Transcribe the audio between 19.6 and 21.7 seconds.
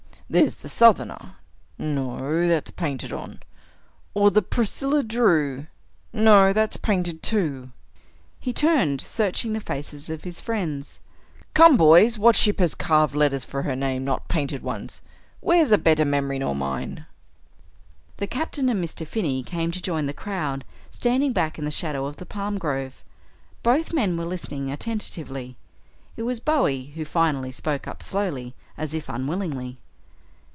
to join the crowd, standing back in